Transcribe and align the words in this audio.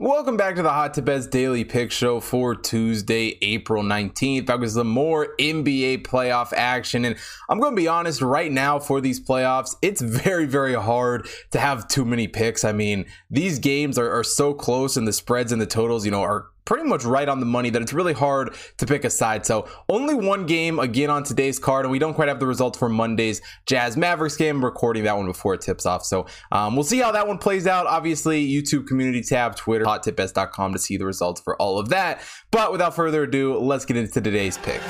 Welcome 0.00 0.36
back 0.36 0.56
to 0.56 0.62
the 0.64 0.70
Hot 0.70 0.92
Tip 0.92 1.04
Bets 1.04 1.28
Daily 1.28 1.62
Pick 1.64 1.92
Show 1.92 2.18
for 2.18 2.56
Tuesday, 2.56 3.38
April 3.42 3.84
19th. 3.84 4.46
That 4.46 4.58
was 4.58 4.74
some 4.74 4.88
more 4.88 5.36
NBA 5.38 6.02
playoff 6.02 6.52
action. 6.52 7.04
And 7.04 7.14
I'm 7.48 7.60
going 7.60 7.76
to 7.76 7.80
be 7.80 7.86
honest, 7.86 8.20
right 8.20 8.50
now 8.50 8.80
for 8.80 9.00
these 9.00 9.24
playoffs, 9.24 9.76
it's 9.82 10.00
very, 10.00 10.46
very 10.46 10.74
hard 10.74 11.28
to 11.52 11.60
have 11.60 11.86
too 11.86 12.04
many 12.04 12.26
picks. 12.26 12.64
I 12.64 12.72
mean, 12.72 13.06
these 13.30 13.60
games 13.60 13.96
are, 13.96 14.10
are 14.10 14.24
so 14.24 14.52
close 14.52 14.96
and 14.96 15.06
the 15.06 15.12
spreads 15.12 15.52
and 15.52 15.62
the 15.62 15.66
totals, 15.66 16.04
you 16.04 16.10
know, 16.10 16.22
are 16.22 16.48
pretty 16.64 16.84
much 16.84 17.04
right 17.04 17.28
on 17.28 17.40
the 17.40 17.46
money 17.46 17.70
that 17.70 17.82
it's 17.82 17.92
really 17.92 18.12
hard 18.12 18.54
to 18.78 18.86
pick 18.86 19.04
a 19.04 19.10
side. 19.10 19.44
So 19.46 19.68
only 19.88 20.14
one 20.14 20.46
game 20.46 20.78
again 20.78 21.10
on 21.10 21.24
today's 21.24 21.58
card, 21.58 21.84
and 21.84 21.92
we 21.92 21.98
don't 21.98 22.14
quite 22.14 22.28
have 22.28 22.40
the 22.40 22.46
results 22.46 22.78
for 22.78 22.88
Monday's 22.88 23.40
Jazz 23.66 23.96
Mavericks 23.96 24.36
game. 24.36 24.64
Recording 24.64 25.04
that 25.04 25.16
one 25.16 25.26
before 25.26 25.54
it 25.54 25.60
tips 25.60 25.86
off. 25.86 26.04
So 26.04 26.26
um, 26.52 26.74
we'll 26.74 26.84
see 26.84 26.98
how 26.98 27.12
that 27.12 27.26
one 27.26 27.38
plays 27.38 27.66
out. 27.66 27.86
Obviously, 27.86 28.46
YouTube 28.46 28.86
community 28.86 29.22
tab, 29.22 29.56
Twitter, 29.56 29.84
hottipbets.com 29.84 30.72
to 30.72 30.78
see 30.78 30.96
the 30.96 31.06
results 31.06 31.40
for 31.40 31.60
all 31.60 31.78
of 31.78 31.88
that. 31.90 32.20
But 32.50 32.72
without 32.72 32.94
further 32.94 33.24
ado, 33.24 33.58
let's 33.58 33.84
get 33.84 33.96
into 33.96 34.20
today's 34.20 34.58
pick. 34.58 34.80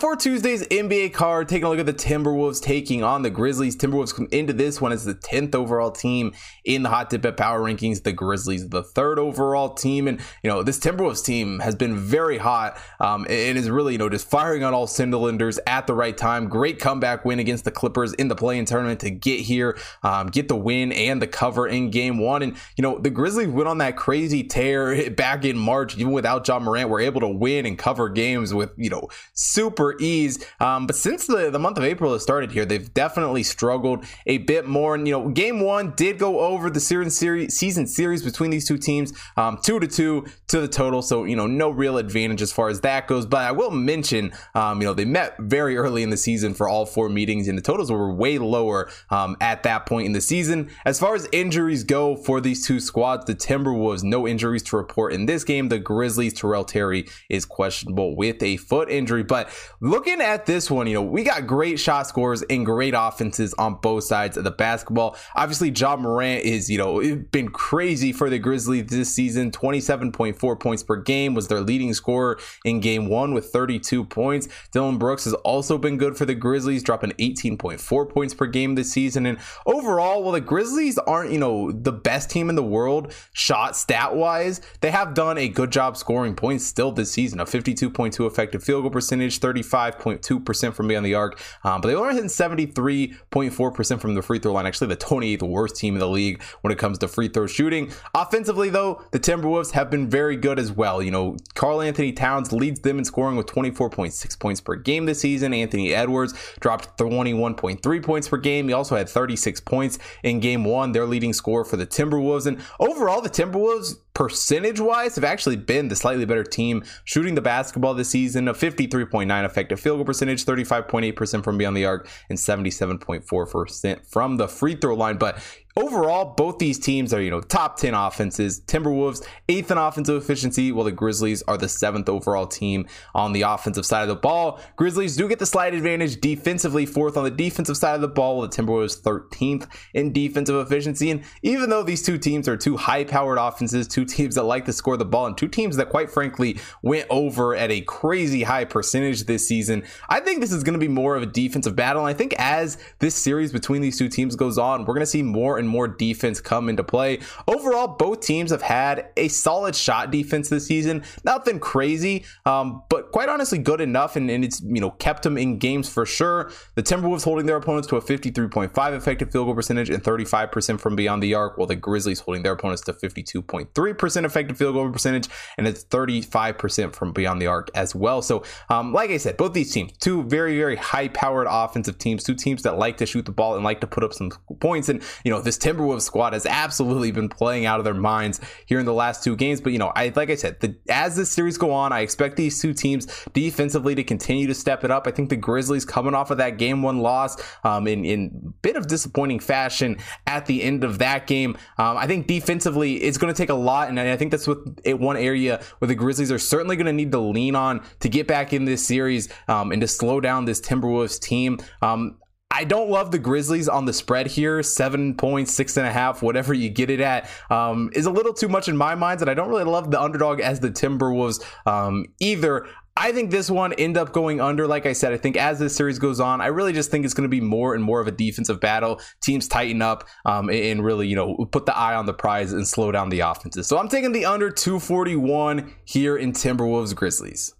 For 0.00 0.16
Tuesday's 0.16 0.66
NBA 0.68 1.12
card, 1.12 1.48
taking 1.48 1.64
a 1.64 1.68
look 1.68 1.78
at 1.78 1.86
the 1.86 1.92
Timberwolves 1.92 2.60
taking 2.60 3.04
on 3.04 3.22
the 3.22 3.30
Grizzlies. 3.30 3.76
Timberwolves 3.76 4.14
come 4.14 4.26
into 4.32 4.52
this 4.52 4.80
one 4.80 4.92
as 4.92 5.04
the 5.04 5.14
10th 5.14 5.54
overall 5.54 5.90
team 5.90 6.32
in 6.64 6.82
the 6.82 6.88
Hot 6.88 7.10
Tip 7.10 7.22
Bet 7.22 7.36
Power 7.36 7.60
Rankings. 7.60 8.02
The 8.02 8.12
Grizzlies, 8.12 8.68
the 8.68 8.82
third 8.82 9.18
overall 9.18 9.74
team. 9.74 10.08
And, 10.08 10.20
you 10.42 10.50
know, 10.50 10.62
this 10.62 10.80
Timberwolves 10.80 11.24
team 11.24 11.60
has 11.60 11.74
been 11.74 11.96
very 11.96 12.38
hot 12.38 12.78
um, 12.98 13.26
and 13.28 13.56
is 13.56 13.70
really, 13.70 13.92
you 13.92 13.98
know, 13.98 14.08
just 14.08 14.28
firing 14.28 14.64
on 14.64 14.74
all 14.74 14.86
cylinders 14.86 15.60
at 15.66 15.86
the 15.86 15.94
right 15.94 16.16
time. 16.16 16.48
Great 16.48 16.78
comeback 16.78 17.24
win 17.24 17.38
against 17.38 17.64
the 17.64 17.70
Clippers 17.70 18.14
in 18.14 18.28
the 18.28 18.36
play-in 18.36 18.64
tournament 18.64 19.00
to 19.00 19.10
get 19.10 19.40
here, 19.40 19.78
um, 20.02 20.26
get 20.28 20.48
the 20.48 20.56
win 20.56 20.92
and 20.92 21.22
the 21.22 21.26
cover 21.26 21.68
in 21.68 21.90
game 21.90 22.18
one. 22.18 22.42
And, 22.42 22.56
you 22.76 22.82
know, 22.82 22.98
the 22.98 23.10
Grizzlies 23.10 23.48
went 23.48 23.68
on 23.68 23.78
that 23.78 23.96
crazy 23.96 24.42
tear 24.42 25.10
back 25.16 25.44
in 25.44 25.56
March, 25.56 25.96
even 25.96 26.12
without 26.12 26.46
Ja 26.48 26.58
Morant, 26.58 26.88
were 26.88 27.00
able 27.00 27.20
to 27.20 27.28
win 27.28 27.66
and 27.66 27.78
cover 27.78 28.08
games 28.08 28.52
with, 28.52 28.72
you 28.76 28.90
know, 28.90 29.08
super 29.34 29.93
ease. 30.00 30.44
Um, 30.60 30.86
but 30.86 30.96
since 30.96 31.26
the, 31.26 31.50
the 31.50 31.58
month 31.58 31.78
of 31.78 31.84
April 31.84 32.12
has 32.12 32.22
started 32.22 32.52
here, 32.52 32.64
they've 32.64 32.92
definitely 32.94 33.42
struggled 33.42 34.04
a 34.26 34.38
bit 34.38 34.66
more. 34.66 34.94
And, 34.94 35.06
you 35.06 35.12
know, 35.12 35.28
game 35.28 35.60
one 35.60 35.92
did 35.96 36.18
go 36.18 36.40
over 36.40 36.70
the 36.70 36.80
series, 36.80 37.18
season 37.18 37.86
series 37.86 38.22
between 38.22 38.50
these 38.50 38.66
two 38.66 38.78
teams, 38.78 39.12
um, 39.36 39.58
two 39.62 39.80
to 39.80 39.86
two 39.86 40.26
to 40.48 40.60
the 40.60 40.68
total. 40.68 41.02
So, 41.02 41.24
you 41.24 41.36
know, 41.36 41.46
no 41.46 41.70
real 41.70 41.98
advantage 41.98 42.42
as 42.42 42.52
far 42.52 42.68
as 42.68 42.80
that 42.82 43.06
goes. 43.06 43.26
But 43.26 43.42
I 43.42 43.52
will 43.52 43.70
mention, 43.70 44.32
um, 44.54 44.80
you 44.80 44.86
know, 44.86 44.94
they 44.94 45.04
met 45.04 45.36
very 45.38 45.76
early 45.76 46.02
in 46.02 46.10
the 46.10 46.16
season 46.16 46.54
for 46.54 46.68
all 46.68 46.86
four 46.86 47.08
meetings, 47.08 47.48
and 47.48 47.56
the 47.56 47.62
totals 47.62 47.90
were 47.90 48.12
way 48.12 48.38
lower 48.38 48.90
um, 49.10 49.36
at 49.40 49.62
that 49.64 49.86
point 49.86 50.06
in 50.06 50.12
the 50.12 50.20
season. 50.20 50.70
As 50.84 50.98
far 51.00 51.14
as 51.14 51.28
injuries 51.32 51.84
go 51.84 52.16
for 52.16 52.40
these 52.40 52.66
two 52.66 52.80
squads, 52.80 53.24
the 53.24 53.34
Timberwolves, 53.34 54.02
no 54.02 54.26
injuries 54.26 54.62
to 54.64 54.76
report 54.76 55.12
in 55.12 55.26
this 55.26 55.44
game. 55.44 55.68
The 55.68 55.78
Grizzlies, 55.78 56.34
Terrell 56.34 56.64
Terry 56.64 57.06
is 57.28 57.44
questionable 57.44 58.16
with 58.16 58.42
a 58.42 58.56
foot 58.56 58.90
injury. 58.90 59.22
But 59.22 59.50
looking 59.84 60.22
at 60.22 60.46
this 60.46 60.70
one, 60.70 60.86
you 60.86 60.94
know, 60.94 61.02
we 61.02 61.22
got 61.22 61.46
great 61.46 61.78
shot 61.78 62.06
scores 62.06 62.42
and 62.48 62.64
great 62.64 62.94
offenses 62.96 63.52
on 63.54 63.74
both 63.74 64.04
sides 64.04 64.38
of 64.38 64.42
the 64.42 64.50
basketball. 64.50 65.14
Obviously, 65.34 65.68
Ja 65.68 65.94
Morant 65.94 66.42
is, 66.42 66.70
you 66.70 66.78
know, 66.78 67.16
been 67.30 67.50
crazy 67.50 68.10
for 68.10 68.30
the 68.30 68.38
Grizzlies 68.38 68.86
this 68.86 69.12
season. 69.12 69.50
27.4 69.50 70.58
points 70.58 70.82
per 70.82 70.96
game 70.96 71.34
was 71.34 71.48
their 71.48 71.60
leading 71.60 71.92
scorer 71.92 72.38
in 72.64 72.80
game 72.80 73.08
one 73.10 73.34
with 73.34 73.50
32 73.50 74.04
points. 74.04 74.48
Dillon 74.72 74.96
Brooks 74.96 75.24
has 75.24 75.34
also 75.34 75.76
been 75.76 75.98
good 75.98 76.16
for 76.16 76.24
the 76.24 76.34
Grizzlies, 76.34 76.82
dropping 76.82 77.10
18.4 77.12 78.08
points 78.08 78.32
per 78.32 78.46
game 78.46 78.76
this 78.76 78.90
season. 78.90 79.26
And 79.26 79.38
overall, 79.66 80.22
while 80.22 80.32
the 80.32 80.40
Grizzlies 80.40 80.96
aren't, 80.96 81.30
you 81.30 81.38
know, 81.38 81.70
the 81.70 81.92
best 81.92 82.30
team 82.30 82.48
in 82.48 82.56
the 82.56 82.62
world 82.62 83.12
shot 83.34 83.76
stat 83.76 84.16
wise, 84.16 84.62
they 84.80 84.90
have 84.90 85.12
done 85.12 85.36
a 85.36 85.48
good 85.48 85.70
job 85.70 85.98
scoring 85.98 86.34
points 86.34 86.64
still 86.64 86.90
this 86.90 87.12
season. 87.12 87.38
A 87.38 87.44
52.2 87.44 88.26
effective 88.26 88.64
field 88.64 88.82
goal 88.82 88.90
percentage, 88.90 89.40
35.2% 89.74 90.74
from 90.74 90.88
beyond 90.88 91.04
the 91.04 91.14
arc, 91.14 91.40
um, 91.64 91.80
but 91.80 91.88
they 91.88 91.94
only 91.94 92.14
hit 92.14 92.24
73.4% 92.24 94.00
from 94.00 94.14
the 94.14 94.22
free 94.22 94.38
throw 94.38 94.52
line. 94.52 94.66
Actually, 94.66 94.88
the 94.88 94.96
28th 94.96 95.42
worst 95.42 95.76
team 95.76 95.94
in 95.94 96.00
the 96.00 96.08
league 96.08 96.42
when 96.62 96.72
it 96.72 96.78
comes 96.78 96.98
to 96.98 97.08
free 97.08 97.28
throw 97.28 97.46
shooting. 97.46 97.90
Offensively, 98.14 98.70
though, 98.70 99.02
the 99.10 99.20
Timberwolves 99.20 99.72
have 99.72 99.90
been 99.90 100.08
very 100.08 100.36
good 100.36 100.58
as 100.58 100.70
well. 100.72 101.02
You 101.02 101.10
know, 101.10 101.36
Karl-Anthony 101.54 102.12
Towns 102.12 102.52
leads 102.52 102.80
them 102.80 102.98
in 102.98 103.04
scoring 103.04 103.36
with 103.36 103.46
24.6 103.46 104.38
points 104.38 104.60
per 104.60 104.76
game 104.76 105.06
this 105.06 105.20
season. 105.20 105.52
Anthony 105.52 105.94
Edwards 105.94 106.34
dropped 106.60 106.96
21.3 106.98 108.02
points 108.02 108.28
per 108.28 108.36
game. 108.36 108.68
He 108.68 108.74
also 108.74 108.96
had 108.96 109.08
36 109.08 109.60
points 109.60 109.98
in 110.22 110.40
game 110.40 110.64
one, 110.64 110.92
their 110.92 111.06
leading 111.06 111.32
score 111.32 111.64
for 111.64 111.76
the 111.76 111.86
Timberwolves. 111.86 112.46
And 112.46 112.60
overall, 112.78 113.20
the 113.20 113.30
Timberwolves 113.30 113.96
percentage 114.14 114.80
wise 114.80 115.16
have 115.16 115.24
actually 115.24 115.56
been 115.56 115.88
the 115.88 115.96
slightly 115.96 116.24
better 116.24 116.44
team 116.44 116.84
shooting 117.04 117.34
the 117.34 117.40
basketball 117.40 117.94
this 117.94 118.10
season. 118.10 118.48
A 118.48 118.54
53.9 118.54 119.44
effective 119.44 119.80
field 119.80 119.98
goal 119.98 120.04
percentage, 120.04 120.44
35.8% 120.44 121.44
from 121.44 121.58
beyond 121.58 121.76
the 121.76 121.84
arc, 121.84 122.08
and 122.28 122.38
77.4% 122.38 124.06
from 124.06 124.36
the 124.36 124.48
free 124.48 124.76
throw 124.76 124.94
line. 124.94 125.18
But 125.18 125.42
overall, 125.76 126.34
both 126.36 126.58
these 126.58 126.78
teams 126.78 127.12
are, 127.12 127.20
you 127.20 127.30
know, 127.30 127.40
top 127.40 127.76
10 127.78 127.94
offenses. 127.94 128.60
Timberwolves, 128.60 129.26
eighth 129.48 129.70
in 129.70 129.78
offensive 129.78 130.22
efficiency, 130.22 130.72
while 130.72 130.84
the 130.84 130.92
Grizzlies 130.92 131.42
are 131.42 131.56
the 131.56 131.68
seventh 131.68 132.08
overall 132.08 132.46
team 132.46 132.86
on 133.14 133.32
the 133.32 133.42
offensive 133.42 133.84
side 133.84 134.02
of 134.02 134.08
the 134.08 134.14
ball. 134.14 134.60
Grizzlies 134.76 135.16
do 135.16 135.28
get 135.28 135.38
the 135.38 135.46
slight 135.46 135.74
advantage 135.74 136.20
defensively, 136.20 136.86
fourth 136.86 137.16
on 137.16 137.24
the 137.24 137.30
defensive 137.30 137.76
side 137.76 137.94
of 137.94 138.00
the 138.00 138.08
ball, 138.08 138.38
while 138.38 138.48
the 138.48 138.56
Timberwolves 138.56 139.00
13th 139.00 139.68
in 139.94 140.12
defensive 140.12 140.56
efficiency. 140.56 141.10
And 141.10 141.24
even 141.42 141.70
though 141.70 141.82
these 141.82 142.02
two 142.02 142.18
teams 142.18 142.48
are 142.48 142.56
two 142.56 142.76
high 142.76 143.04
powered 143.04 143.38
offenses, 143.38 143.88
two 143.88 144.04
teams 144.04 144.36
that 144.36 144.44
like 144.44 144.64
to 144.66 144.72
score 144.72 144.96
the 144.96 145.04
ball, 145.04 145.26
and 145.26 145.36
two 145.36 145.48
teams 145.48 145.76
that, 145.76 145.88
quite 145.88 146.10
frankly, 146.10 146.58
went 146.82 147.06
over 147.10 147.54
at 147.56 147.70
a 147.70 147.80
crazy 147.82 148.44
high 148.44 148.64
percentage 148.64 149.24
this 149.24 149.48
season, 149.48 149.84
I 150.08 150.20
think 150.20 150.40
this 150.40 150.52
is 150.52 150.62
going 150.62 150.74
to 150.74 150.78
be 150.78 150.88
more 150.88 151.16
of 151.16 151.22
a 151.22 151.26
defensive 151.26 151.74
battle. 151.74 152.02
And 152.02 152.08
I 152.08 152.16
think 152.16 152.34
as 152.38 152.78
this 153.00 153.14
series 153.14 153.52
between 153.52 153.82
these 153.82 153.98
two 153.98 154.08
teams 154.08 154.36
goes 154.36 154.58
on, 154.58 154.84
we're 154.84 154.94
going 154.94 155.00
to 155.00 155.06
see 155.06 155.22
more 155.22 155.58
and 155.64 155.70
more 155.70 155.88
defense 155.88 156.40
come 156.40 156.68
into 156.68 156.84
play. 156.84 157.18
Overall, 157.48 157.88
both 157.88 158.20
teams 158.20 158.50
have 158.50 158.62
had 158.62 159.08
a 159.16 159.28
solid 159.28 159.74
shot 159.74 160.10
defense 160.10 160.48
this 160.48 160.66
season. 160.66 161.02
Nothing 161.24 161.58
crazy, 161.58 162.24
um, 162.46 162.82
but 162.88 163.10
quite 163.12 163.28
honestly, 163.28 163.58
good 163.58 163.80
enough, 163.80 164.16
and, 164.16 164.30
and, 164.30 164.44
it's 164.44 164.60
you 164.60 164.80
know 164.80 164.90
kept 164.90 165.22
them 165.22 165.38
in 165.38 165.58
games 165.58 165.88
for 165.88 166.04
sure. 166.04 166.52
The 166.74 166.82
Timberwolves 166.82 167.24
holding 167.24 167.46
their 167.46 167.56
opponents 167.56 167.88
to 167.88 167.96
a 167.96 168.02
53.5 168.02 168.96
effective 168.96 169.32
field 169.32 169.46
goal 169.46 169.54
percentage 169.54 169.88
and 169.88 170.02
35% 170.02 170.80
from 170.80 170.96
beyond 170.96 171.22
the 171.22 171.34
arc, 171.34 171.56
while 171.56 171.66
the 171.66 171.76
Grizzlies 171.76 172.20
holding 172.20 172.42
their 172.42 172.52
opponents 172.52 172.82
to 172.82 172.92
52.3% 172.92 174.24
effective 174.24 174.58
field 174.58 174.74
goal 174.74 174.90
percentage 174.90 175.28
and 175.56 175.66
it's 175.66 175.84
35% 175.84 176.94
from 176.94 177.12
beyond 177.12 177.40
the 177.40 177.46
arc 177.46 177.70
as 177.74 177.94
well. 177.94 178.20
So, 178.20 178.44
um, 178.68 178.92
like 178.92 179.10
I 179.10 179.16
said, 179.16 179.36
both 179.36 179.54
these 179.54 179.72
teams, 179.72 179.92
two 179.98 180.22
very 180.24 180.56
very 180.58 180.76
high 180.76 181.08
powered 181.08 181.46
offensive 181.48 181.98
teams, 181.98 182.22
two 182.22 182.34
teams 182.34 182.62
that 182.62 182.78
like 182.78 182.98
to 182.98 183.06
shoot 183.06 183.24
the 183.24 183.32
ball 183.32 183.54
and 183.54 183.64
like 183.64 183.80
to 183.80 183.86
put 183.86 184.04
up 184.04 184.12
some 184.12 184.30
points, 184.60 184.88
and 184.88 185.02
you 185.24 185.30
know 185.30 185.40
this 185.40 185.53
this 185.54 185.74
Timberwolves 185.74 186.02
squad 186.02 186.32
has 186.32 186.46
absolutely 186.46 187.10
been 187.10 187.28
playing 187.28 187.66
out 187.66 187.78
of 187.78 187.84
their 187.84 187.94
minds 187.94 188.40
here 188.66 188.78
in 188.78 188.86
the 188.86 188.92
last 188.92 189.22
two 189.22 189.36
games. 189.36 189.60
But 189.60 189.72
you 189.72 189.78
know, 189.78 189.92
I 189.94 190.12
like 190.14 190.30
I 190.30 190.34
said, 190.34 190.60
the, 190.60 190.76
as 190.88 191.16
this 191.16 191.30
series 191.30 191.58
go 191.58 191.72
on, 191.72 191.92
I 191.92 192.00
expect 192.00 192.36
these 192.36 192.60
two 192.60 192.74
teams 192.74 193.06
defensively 193.32 193.94
to 193.94 194.04
continue 194.04 194.46
to 194.46 194.54
step 194.54 194.84
it 194.84 194.90
up. 194.90 195.06
I 195.06 195.10
think 195.10 195.30
the 195.30 195.36
Grizzlies 195.36 195.84
coming 195.84 196.14
off 196.14 196.30
of 196.30 196.38
that 196.38 196.58
game 196.58 196.82
one 196.82 196.98
loss 196.98 197.36
um, 197.64 197.86
in 197.86 198.04
in 198.04 198.54
bit 198.62 198.76
of 198.76 198.86
disappointing 198.86 199.40
fashion 199.40 199.98
at 200.26 200.46
the 200.46 200.62
end 200.62 200.84
of 200.84 200.98
that 200.98 201.26
game. 201.26 201.56
Um, 201.78 201.96
I 201.96 202.06
think 202.06 202.26
defensively 202.26 202.96
it's 203.02 203.18
going 203.18 203.32
to 203.32 203.36
take 203.36 203.50
a 203.50 203.54
lot, 203.54 203.88
and 203.88 203.98
I 203.98 204.16
think 204.16 204.30
that's 204.30 204.46
what 204.46 204.58
one 204.98 205.16
area 205.16 205.62
where 205.78 205.88
the 205.88 205.94
Grizzlies 205.94 206.32
are 206.32 206.38
certainly 206.38 206.76
going 206.76 206.86
to 206.86 206.92
need 206.92 207.12
to 207.12 207.18
lean 207.18 207.54
on 207.54 207.82
to 208.00 208.08
get 208.08 208.26
back 208.26 208.52
in 208.52 208.64
this 208.64 208.84
series 208.86 209.28
um, 209.48 209.72
and 209.72 209.80
to 209.80 209.88
slow 209.88 210.20
down 210.20 210.44
this 210.44 210.60
Timberwolves 210.60 211.20
team. 211.20 211.58
Um, 211.82 212.18
I 212.54 212.62
don't 212.62 212.88
love 212.88 213.10
the 213.10 213.18
Grizzlies 213.18 213.68
on 213.68 213.84
the 213.84 213.92
spread 213.92 214.28
here. 214.28 214.62
Seven 214.62 215.16
points, 215.16 215.52
six 215.52 215.76
and 215.76 215.88
a 215.88 215.90
half, 215.90 216.22
whatever 216.22 216.54
you 216.54 216.70
get 216.70 216.88
it 216.88 217.00
at, 217.00 217.28
um, 217.50 217.90
is 217.94 218.06
a 218.06 218.12
little 218.12 218.32
too 218.32 218.46
much 218.46 218.68
in 218.68 218.76
my 218.76 218.94
mind. 218.94 219.20
And 219.20 219.28
I 219.28 219.34
don't 219.34 219.48
really 219.48 219.64
love 219.64 219.90
the 219.90 220.00
underdog 220.00 220.38
as 220.38 220.60
the 220.60 220.70
Timberwolves 220.70 221.44
um, 221.66 222.06
either. 222.20 222.68
I 222.96 223.10
think 223.10 223.32
this 223.32 223.50
one 223.50 223.72
end 223.72 223.96
up 223.96 224.12
going 224.12 224.40
under. 224.40 224.68
Like 224.68 224.86
I 224.86 224.92
said, 224.92 225.12
I 225.12 225.16
think 225.16 225.36
as 225.36 225.58
this 225.58 225.74
series 225.74 225.98
goes 225.98 226.20
on, 226.20 226.40
I 226.40 226.46
really 226.46 226.72
just 226.72 226.92
think 226.92 227.04
it's 227.04 227.12
going 227.12 227.28
to 227.28 227.28
be 227.28 227.40
more 227.40 227.74
and 227.74 227.82
more 227.82 228.00
of 228.00 228.06
a 228.06 228.12
defensive 228.12 228.60
battle. 228.60 229.00
Teams 229.20 229.48
tighten 229.48 229.82
up 229.82 230.06
um, 230.24 230.48
and 230.48 230.84
really, 230.84 231.08
you 231.08 231.16
know, 231.16 231.34
put 231.50 231.66
the 231.66 231.76
eye 231.76 231.96
on 231.96 232.06
the 232.06 232.14
prize 232.14 232.52
and 232.52 232.68
slow 232.68 232.92
down 232.92 233.08
the 233.08 233.18
offenses. 233.18 233.66
So 233.66 233.78
I'm 233.78 233.88
taking 233.88 234.12
the 234.12 234.26
under 234.26 234.48
241 234.48 235.74
here 235.86 236.16
in 236.16 236.32
Timberwolves 236.32 236.94
Grizzlies. 236.94 237.52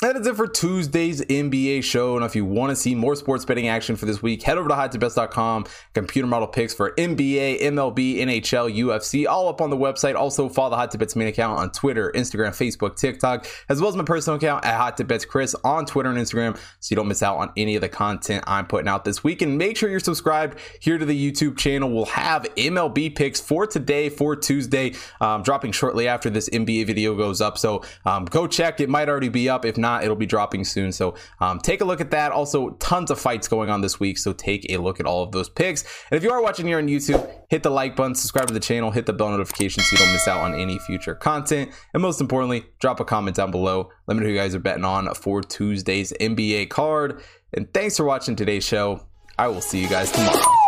That 0.00 0.16
is 0.16 0.26
it 0.26 0.34
for 0.34 0.48
Tuesday's 0.48 1.20
NBA 1.22 1.84
show. 1.84 2.16
And 2.16 2.24
if 2.24 2.34
you 2.34 2.44
want 2.44 2.70
to 2.70 2.76
see 2.76 2.96
more 2.96 3.14
sports 3.14 3.44
betting 3.44 3.68
action 3.68 3.94
for 3.94 4.06
this 4.06 4.20
week, 4.20 4.42
head 4.42 4.58
over 4.58 4.68
to 4.68 4.74
hottipbets.com. 4.74 5.66
Computer 5.94 6.26
model 6.26 6.48
picks 6.48 6.74
for 6.74 6.90
NBA, 6.96 7.62
MLB, 7.62 8.18
NHL, 8.18 8.76
UFC, 8.76 9.26
all 9.28 9.48
up 9.48 9.60
on 9.60 9.70
the 9.70 9.76
website. 9.76 10.16
Also, 10.16 10.48
follow 10.48 10.70
the 10.70 10.76
Hot 10.76 10.90
Tip 10.90 10.98
Bets 10.98 11.14
main 11.14 11.28
account 11.28 11.60
on 11.60 11.70
Twitter, 11.70 12.10
Instagram, 12.12 12.48
Facebook, 12.48 12.96
TikTok, 12.96 13.46
as 13.68 13.80
well 13.80 13.88
as 13.88 13.94
my 13.94 14.02
personal 14.02 14.36
account 14.36 14.64
at 14.64 14.76
Hot 14.76 14.96
Tip 14.96 15.06
Bets 15.06 15.24
Chris 15.24 15.54
on 15.62 15.86
Twitter 15.86 16.10
and 16.10 16.18
Instagram, 16.18 16.56
so 16.80 16.92
you 16.92 16.96
don't 16.96 17.08
miss 17.08 17.22
out 17.22 17.36
on 17.36 17.52
any 17.56 17.76
of 17.76 17.80
the 17.80 17.88
content 17.88 18.42
I'm 18.48 18.66
putting 18.66 18.88
out 18.88 19.04
this 19.04 19.22
week. 19.22 19.42
And 19.42 19.56
make 19.56 19.76
sure 19.76 19.88
you're 19.88 20.00
subscribed 20.00 20.58
here 20.80 20.98
to 20.98 21.04
the 21.04 21.32
YouTube 21.32 21.56
channel. 21.56 21.88
We'll 21.88 22.06
have 22.06 22.42
MLB 22.56 23.14
picks 23.14 23.40
for 23.40 23.64
today, 23.64 24.08
for 24.08 24.34
Tuesday, 24.34 24.94
um, 25.20 25.44
dropping 25.44 25.70
shortly 25.70 26.08
after 26.08 26.30
this 26.30 26.48
NBA 26.48 26.88
video 26.88 27.14
goes 27.14 27.40
up. 27.40 27.58
So 27.58 27.82
um, 28.04 28.24
go 28.24 28.48
check. 28.48 28.80
It 28.80 28.88
might 28.88 29.08
already 29.08 29.28
be 29.28 29.48
up. 29.48 29.64
If 29.64 29.78
not, 29.84 30.02
it'll 30.02 30.16
be 30.16 30.26
dropping 30.26 30.64
soon. 30.64 30.92
So 30.92 31.14
um, 31.40 31.58
take 31.58 31.82
a 31.82 31.84
look 31.84 32.00
at 32.00 32.10
that. 32.10 32.32
Also, 32.32 32.70
tons 32.80 33.10
of 33.10 33.20
fights 33.20 33.48
going 33.48 33.68
on 33.68 33.82
this 33.82 34.00
week. 34.00 34.16
So 34.16 34.32
take 34.32 34.64
a 34.70 34.78
look 34.78 34.98
at 34.98 35.06
all 35.06 35.22
of 35.22 35.32
those 35.32 35.50
picks. 35.50 35.82
And 36.10 36.16
if 36.16 36.24
you 36.24 36.30
are 36.30 36.42
watching 36.42 36.66
here 36.66 36.78
on 36.78 36.88
YouTube, 36.88 37.30
hit 37.50 37.62
the 37.62 37.70
like 37.70 37.94
button, 37.94 38.14
subscribe 38.14 38.48
to 38.48 38.54
the 38.54 38.60
channel, 38.60 38.90
hit 38.90 39.04
the 39.04 39.12
bell 39.12 39.30
notification 39.30 39.82
so 39.82 39.94
you 39.94 39.98
don't 39.98 40.12
miss 40.12 40.26
out 40.26 40.40
on 40.40 40.54
any 40.54 40.78
future 40.78 41.14
content. 41.14 41.70
And 41.92 42.02
most 42.02 42.20
importantly, 42.20 42.64
drop 42.80 42.98
a 42.98 43.04
comment 43.04 43.36
down 43.36 43.50
below. 43.50 43.90
Let 44.06 44.16
me 44.16 44.20
know 44.20 44.28
who 44.28 44.32
you 44.32 44.38
guys 44.38 44.54
are 44.54 44.60
betting 44.60 44.84
on 44.84 45.12
for 45.14 45.42
Tuesday's 45.42 46.12
NBA 46.18 46.70
card. 46.70 47.22
And 47.52 47.72
thanks 47.74 47.96
for 47.96 48.04
watching 48.04 48.36
today's 48.36 48.64
show. 48.64 49.06
I 49.38 49.48
will 49.48 49.60
see 49.60 49.80
you 49.80 49.88
guys 49.88 50.10
tomorrow. 50.10 50.63